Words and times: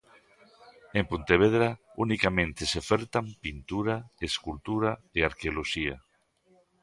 En 0.99 1.05
Pontevedra, 1.11 1.69
unicamente 2.05 2.61
se 2.69 2.77
ofertan 2.83 3.25
Pintura, 3.43 3.95
Escultura 4.27 4.91
e 5.17 5.19
Arqueoloxía. 5.29 5.95